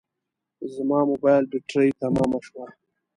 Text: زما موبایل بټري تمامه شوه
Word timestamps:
زما 0.73 0.99
موبایل 1.11 1.43
بټري 1.51 1.89
تمامه 2.01 2.39
شوه 2.47 2.65